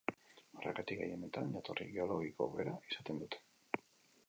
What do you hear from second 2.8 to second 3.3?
izaten